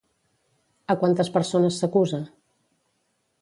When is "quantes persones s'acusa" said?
1.03-2.21